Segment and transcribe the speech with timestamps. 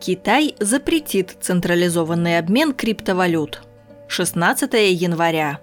[0.00, 3.60] Китай запретит централизованный обмен криптовалют.
[4.08, 5.60] 16 января.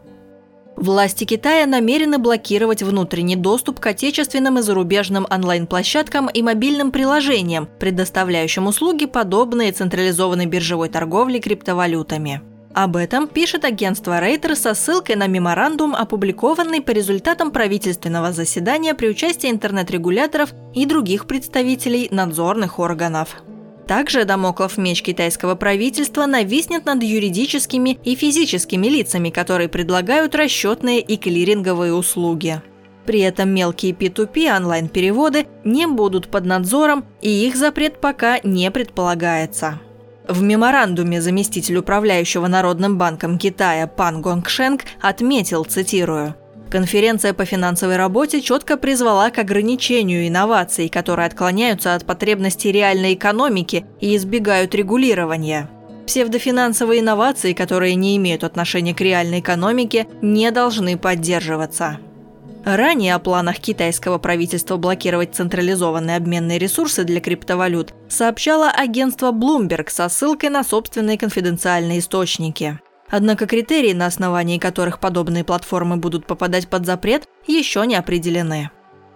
[0.76, 8.68] Власти Китая намерены блокировать внутренний доступ к отечественным и зарубежным онлайн-площадкам и мобильным приложениям, предоставляющим
[8.68, 12.42] услуги, подобные централизованной биржевой торговле криптовалютами.
[12.76, 19.08] Об этом пишет агентство Рейтер со ссылкой на меморандум, опубликованный по результатам правительственного заседания при
[19.08, 23.42] участии интернет-регуляторов и других представителей надзорных органов.
[23.88, 31.16] Также домоклов меч китайского правительства нависнет над юридическими и физическими лицами, которые предлагают расчетные и
[31.16, 32.62] клиринговые услуги.
[33.06, 39.80] При этом мелкие P2P онлайн-переводы не будут под надзором, и их запрет пока не предполагается.
[40.28, 46.36] В меморандуме заместитель управляющего Народным банком Китая Пан Гонгшенг отметил, цитирую,
[46.70, 53.86] Конференция по финансовой работе четко призвала к ограничению инноваций, которые отклоняются от потребностей реальной экономики
[54.02, 55.70] и избегают регулирования.
[56.08, 62.00] Псевдофинансовые инновации, которые не имеют отношения к реальной экономике, не должны поддерживаться.
[62.66, 70.10] Ранее о планах китайского правительства блокировать централизованные обменные ресурсы для криптовалют сообщало агентство Bloomberg со
[70.10, 72.80] ссылкой на собственные конфиденциальные источники.
[73.10, 78.70] Однако критерии, на основании которых подобные платформы будут попадать под запрет, еще не определены.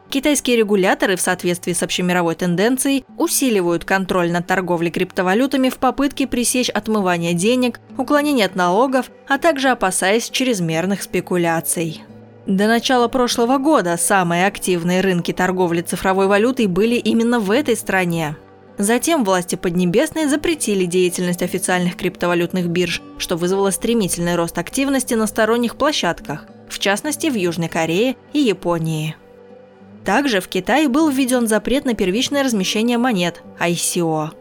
[0.09, 6.69] Китайские регуляторы в соответствии с общемировой тенденцией усиливают контроль над торговлей криптовалютами в попытке пресечь
[6.69, 12.01] отмывание денег, уклонение от налогов, а также опасаясь чрезмерных спекуляций.
[12.45, 18.35] До начала прошлого года самые активные рынки торговли цифровой валютой были именно в этой стране.
[18.81, 25.75] Затем власти Поднебесной запретили деятельность официальных криптовалютных бирж, что вызвало стремительный рост активности на сторонних
[25.75, 29.15] площадках, в частности в Южной Корее и Японии.
[30.03, 34.31] Также в Китае был введен запрет на первичное размещение монет– ICO.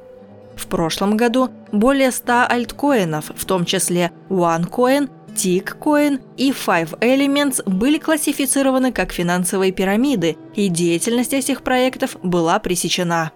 [0.57, 7.99] В прошлом году более 100 альткоинов, в том числе OneCoin, Tickcoin и Five Elements были
[7.99, 13.33] классифицированы как финансовые пирамиды, и деятельность этих проектов была пресечена.